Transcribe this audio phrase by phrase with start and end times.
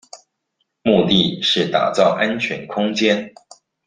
[0.81, 3.31] 目的是打造安全空間